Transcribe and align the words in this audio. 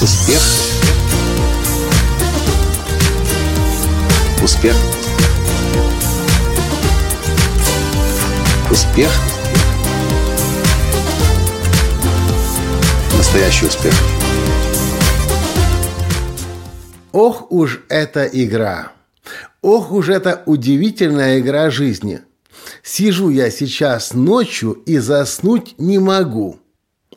Успех. 0.00 0.40
Успех. 4.40 4.76
Успех. 8.70 9.10
Настоящий 13.16 13.66
успех. 13.66 13.92
Ох 17.10 17.50
уж 17.50 17.80
эта 17.88 18.24
игра! 18.26 18.92
Ох 19.62 19.90
уж 19.90 20.10
эта 20.10 20.44
удивительная 20.46 21.40
игра 21.40 21.70
жизни! 21.70 22.20
Сижу 22.84 23.30
я 23.30 23.50
сейчас 23.50 24.14
ночью 24.14 24.74
и 24.86 24.98
заснуть 24.98 25.74
не 25.78 25.98
могу. 25.98 26.60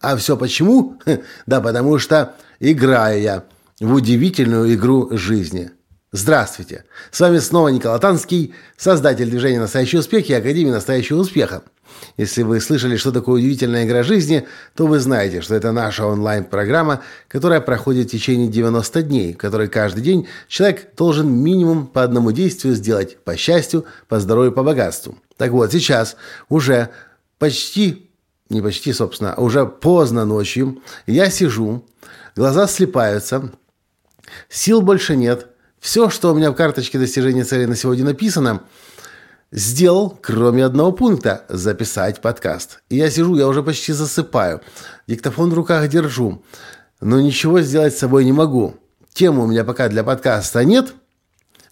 А 0.00 0.16
все 0.16 0.36
почему? 0.36 0.98
Да 1.46 1.60
потому 1.60 1.98
что 1.98 2.34
играю 2.60 3.20
я 3.20 3.44
в 3.80 3.94
удивительную 3.94 4.74
игру 4.74 5.08
жизни. 5.16 5.70
Здравствуйте! 6.10 6.84
С 7.10 7.20
вами 7.20 7.38
снова 7.38 7.68
Николай 7.68 8.00
Танский, 8.00 8.54
создатель 8.78 9.28
движения 9.28 9.60
«Настоящий 9.60 9.98
успех» 9.98 10.30
и 10.30 10.32
Академии 10.32 10.70
«Настоящего 10.70 11.18
успеха». 11.18 11.62
Если 12.16 12.42
вы 12.42 12.60
слышали, 12.60 12.96
что 12.96 13.12
такое 13.12 13.40
удивительная 13.40 13.84
игра 13.84 14.02
жизни, 14.02 14.46
то 14.74 14.86
вы 14.86 15.00
знаете, 15.00 15.42
что 15.42 15.54
это 15.54 15.70
наша 15.70 16.06
онлайн-программа, 16.06 17.02
которая 17.28 17.60
проходит 17.60 18.08
в 18.08 18.12
течение 18.12 18.48
90 18.48 19.02
дней, 19.02 19.34
в 19.34 19.36
которой 19.36 19.68
каждый 19.68 20.02
день 20.02 20.28
человек 20.48 20.94
должен 20.96 21.30
минимум 21.30 21.86
по 21.86 22.02
одному 22.02 22.32
действию 22.32 22.74
сделать 22.74 23.18
по 23.24 23.36
счастью, 23.36 23.84
по 24.08 24.18
здоровью, 24.18 24.52
по 24.52 24.62
богатству. 24.62 25.18
Так 25.36 25.50
вот, 25.50 25.72
сейчас 25.72 26.16
уже 26.48 26.88
почти, 27.38 28.07
не 28.48 28.62
почти, 28.62 28.92
собственно, 28.92 29.34
а 29.34 29.40
уже 29.40 29.66
поздно 29.66 30.24
ночью, 30.24 30.82
я 31.06 31.30
сижу, 31.30 31.84
глаза 32.36 32.66
слепаются, 32.66 33.50
сил 34.48 34.82
больше 34.82 35.16
нет– 35.16 35.48
все, 35.80 36.10
что 36.10 36.32
у 36.32 36.34
меня 36.34 36.50
в 36.50 36.54
карточке 36.54 36.98
достижения 36.98 37.44
цели 37.44 37.64
на 37.64 37.76
сегодня 37.76 38.04
написано, 38.04 38.62
сделал, 39.52 40.18
кроме 40.20 40.64
одного 40.64 40.92
пункта– 40.92 41.44
записать 41.48 42.20
подкаст. 42.20 42.82
И 42.88 42.96
я 42.96 43.10
сижу, 43.10 43.36
я 43.36 43.46
уже 43.46 43.62
почти 43.62 43.92
засыпаю. 43.92 44.60
Диктофон 45.06 45.50
в 45.50 45.54
руках 45.54 45.88
держу. 45.88 46.42
Но 47.00 47.20
ничего 47.20 47.60
сделать 47.60 47.94
с 47.94 47.98
собой 47.98 48.24
не 48.24 48.32
могу. 48.32 48.74
Темы 49.12 49.44
у 49.44 49.46
меня 49.46 49.64
пока 49.64 49.88
для 49.88 50.02
подкаста 50.02 50.64
нет. 50.64 50.94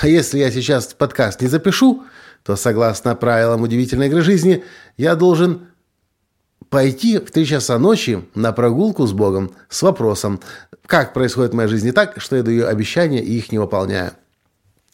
А 0.00 0.08
если 0.08 0.38
я 0.38 0.50
сейчас 0.50 0.86
подкаст 0.86 1.42
не 1.42 1.48
запишу, 1.48 2.04
то, 2.42 2.56
согласно 2.56 3.14
правилам 3.14 3.62
удивительной 3.62 4.06
игры 4.06 4.22
жизни, 4.22 4.64
я 4.96 5.14
должен 5.14 5.68
пойти 6.70 7.18
в 7.18 7.30
3 7.30 7.46
часа 7.46 7.78
ночи 7.78 8.24
на 8.34 8.52
прогулку 8.52 9.06
с 9.06 9.12
Богом 9.12 9.52
с 9.68 9.82
вопросом, 9.82 10.40
как 10.86 11.12
происходит 11.12 11.52
в 11.52 11.56
моей 11.56 11.68
жизни 11.68 11.90
так, 11.90 12.20
что 12.20 12.36
я 12.36 12.42
даю 12.42 12.66
обещания 12.66 13.22
и 13.22 13.36
их 13.36 13.52
не 13.52 13.58
выполняю. 13.58 14.12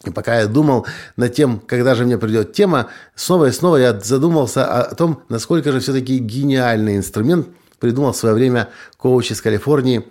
И 0.04 0.10
пока 0.10 0.40
я 0.40 0.46
думал 0.46 0.86
над 1.16 1.34
тем, 1.34 1.60
когда 1.60 1.94
же 1.94 2.04
мне 2.04 2.18
придет 2.18 2.52
тема, 2.52 2.88
снова 3.14 3.46
и 3.46 3.52
снова 3.52 3.76
я 3.76 3.98
задумался 3.98 4.66
о 4.66 4.94
том, 4.94 5.22
насколько 5.28 5.72
же 5.72 5.80
все-таки 5.80 6.18
гениальный 6.18 6.96
инструмент 6.96 7.48
придумал 7.78 8.12
в 8.12 8.16
свое 8.16 8.34
время 8.34 8.68
коуч 8.96 9.30
из 9.30 9.40
Калифорнии 9.40 10.06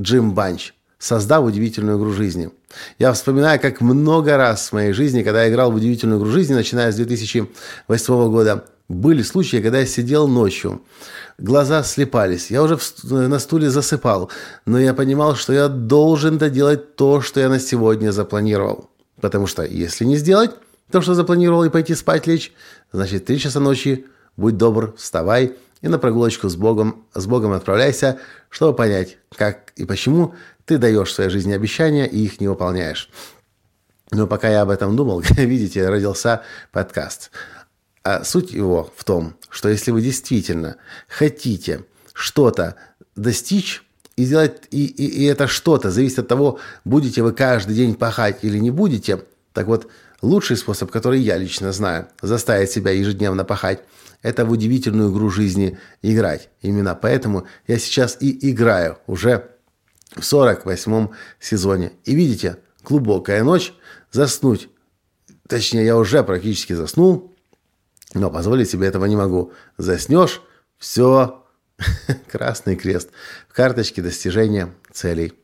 Джим 0.00 0.32
Банч, 0.32 0.74
создав 0.98 1.44
удивительную 1.44 1.98
игру 1.98 2.12
жизни. 2.12 2.50
Я 2.98 3.12
вспоминаю, 3.12 3.60
как 3.60 3.80
много 3.80 4.36
раз 4.36 4.68
в 4.68 4.72
моей 4.72 4.92
жизни, 4.92 5.22
когда 5.22 5.44
я 5.44 5.50
играл 5.50 5.72
в 5.72 5.76
удивительную 5.76 6.20
игру 6.20 6.30
жизни, 6.30 6.54
начиная 6.54 6.90
с 6.90 6.96
2008 6.96 8.30
года, 8.30 8.64
были 8.88 9.22
случаи, 9.22 9.58
когда 9.58 9.80
я 9.80 9.86
сидел 9.86 10.28
ночью, 10.28 10.82
глаза 11.36 11.82
слепались, 11.82 12.50
я 12.50 12.62
уже 12.62 12.78
на 13.04 13.38
стуле 13.38 13.70
засыпал, 13.70 14.30
но 14.64 14.78
я 14.78 14.94
понимал, 14.94 15.36
что 15.36 15.52
я 15.52 15.68
должен 15.68 16.38
доделать 16.38 16.96
то, 16.96 17.20
что 17.20 17.40
я 17.40 17.48
на 17.48 17.58
сегодня 17.58 18.12
запланировал. 18.12 18.90
Потому 19.20 19.46
что 19.46 19.62
если 19.62 20.04
не 20.04 20.16
сделать 20.16 20.52
то, 20.90 21.02
что 21.02 21.14
запланировал, 21.14 21.64
и 21.64 21.70
пойти 21.70 21.94
спать 21.94 22.26
лечь, 22.26 22.52
значит, 22.92 23.26
три 23.26 23.38
часа 23.38 23.60
ночи, 23.60 24.06
будь 24.36 24.56
добр, 24.56 24.94
вставай 24.96 25.56
и 25.82 25.88
на 25.88 25.98
прогулочку 25.98 26.48
с 26.48 26.56
Богом, 26.56 27.04
с 27.14 27.26
Богом 27.26 27.52
отправляйся, 27.52 28.18
чтобы 28.48 28.74
понять, 28.74 29.18
как 29.36 29.72
и 29.76 29.84
почему 29.84 30.34
ты 30.64 30.78
даешь 30.78 31.12
своей 31.12 31.30
жизни 31.30 31.52
обещания 31.52 32.06
и 32.06 32.18
их 32.18 32.40
не 32.40 32.48
выполняешь. 32.48 33.10
Но 34.10 34.26
пока 34.26 34.48
я 34.48 34.62
об 34.62 34.70
этом 34.70 34.96
думал, 34.96 35.20
видите, 35.36 35.88
родился 35.88 36.42
подкаст. 36.72 37.30
А 38.08 38.24
суть 38.24 38.52
его 38.52 38.90
в 38.96 39.04
том, 39.04 39.34
что 39.50 39.68
если 39.68 39.90
вы 39.90 40.00
действительно 40.00 40.76
хотите 41.08 41.84
что-то 42.14 42.76
достичь, 43.16 43.82
и 44.16 44.24
сделать, 44.24 44.62
и, 44.70 44.86
и, 44.86 45.04
и 45.04 45.24
это 45.26 45.46
что-то 45.46 45.90
зависит 45.90 46.20
от 46.20 46.28
того, 46.28 46.58
будете 46.86 47.22
вы 47.22 47.32
каждый 47.32 47.76
день 47.76 47.94
пахать 47.94 48.38
или 48.40 48.56
не 48.56 48.70
будете. 48.70 49.24
Так 49.52 49.66
вот, 49.66 49.88
лучший 50.22 50.56
способ, 50.56 50.90
который 50.90 51.20
я 51.20 51.36
лично 51.36 51.70
знаю, 51.70 52.08
заставить 52.22 52.70
себя 52.70 52.92
ежедневно 52.92 53.44
пахать, 53.44 53.82
это 54.22 54.46
в 54.46 54.52
удивительную 54.52 55.12
игру 55.12 55.28
жизни 55.28 55.78
играть. 56.00 56.48
Именно 56.62 56.94
поэтому 56.94 57.46
я 57.66 57.78
сейчас 57.78 58.16
и 58.20 58.50
играю 58.50 58.96
уже 59.06 59.50
в 60.16 60.20
48-м 60.20 61.10
сезоне. 61.40 61.92
И 62.06 62.14
видите, 62.14 62.56
глубокая 62.82 63.44
ночь, 63.44 63.74
заснуть, 64.10 64.70
точнее, 65.46 65.84
я 65.84 65.98
уже 65.98 66.24
практически 66.24 66.72
заснул, 66.72 67.34
но 68.14 68.30
позволить 68.30 68.70
себе 68.70 68.86
этого 68.86 69.04
не 69.06 69.16
могу. 69.16 69.52
Заснешь, 69.76 70.42
все, 70.78 71.44
красный 72.30 72.76
крест 72.76 73.10
в 73.48 73.54
карточке 73.54 74.02
достижения 74.02 74.72
целей. 74.92 75.34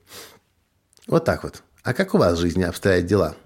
Вот 1.06 1.24
так 1.24 1.42
вот. 1.42 1.62
А 1.82 1.92
как 1.92 2.14
у 2.14 2.18
вас 2.18 2.38
в 2.38 2.40
жизни 2.40 2.62
обстоят 2.62 3.06
дела? 3.06 3.36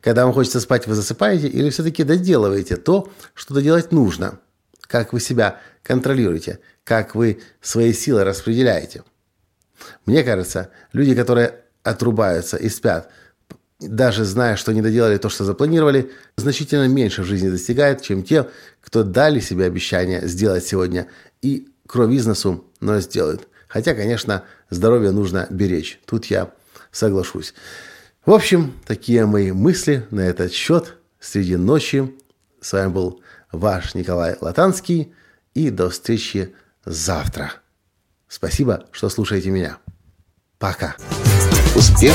Когда 0.00 0.24
вам 0.24 0.34
хочется 0.34 0.60
спать, 0.60 0.86
вы 0.86 0.94
засыпаете 0.94 1.48
или 1.48 1.70
все-таки 1.70 2.04
доделываете 2.04 2.76
то, 2.76 3.10
что 3.34 3.54
доделать 3.54 3.92
нужно? 3.92 4.38
Как 4.80 5.12
вы 5.12 5.20
себя 5.20 5.60
контролируете? 5.82 6.60
Как 6.84 7.14
вы 7.14 7.40
свои 7.60 7.92
силы 7.92 8.24
распределяете? 8.24 9.04
Мне 10.06 10.22
кажется, 10.22 10.70
люди, 10.92 11.14
которые 11.14 11.60
отрубаются 11.82 12.56
и 12.56 12.68
спят– 12.68 13.10
даже 13.88 14.24
зная, 14.24 14.56
что 14.56 14.72
не 14.72 14.82
доделали 14.82 15.16
то, 15.16 15.28
что 15.28 15.44
запланировали, 15.44 16.10
значительно 16.36 16.88
меньше 16.88 17.22
в 17.22 17.26
жизни 17.26 17.50
достигает, 17.50 18.02
чем 18.02 18.22
те, 18.22 18.48
кто 18.80 19.02
дали 19.02 19.40
себе 19.40 19.64
обещание 19.64 20.26
сделать 20.26 20.64
сегодня 20.64 21.08
и 21.42 21.68
кровь 21.86 22.20
но 22.80 23.00
сделают. 23.00 23.48
Хотя, 23.68 23.94
конечно, 23.94 24.44
здоровье 24.70 25.10
нужно 25.10 25.46
беречь. 25.50 26.00
Тут 26.06 26.26
я 26.26 26.50
соглашусь. 26.92 27.54
В 28.24 28.32
общем, 28.32 28.72
такие 28.86 29.26
мои 29.26 29.52
мысли 29.52 30.06
на 30.10 30.20
этот 30.20 30.52
счет 30.52 30.96
среди 31.20 31.56
ночи. 31.56 32.14
С 32.60 32.72
вами 32.72 32.88
был 32.88 33.20
ваш 33.52 33.94
Николай 33.94 34.36
Латанский. 34.40 35.12
И 35.54 35.70
до 35.70 35.90
встречи 35.90 36.54
завтра. 36.84 37.52
Спасибо, 38.28 38.86
что 38.92 39.08
слушаете 39.08 39.50
меня. 39.50 39.78
Пока. 40.58 40.96
Успех! 41.76 42.14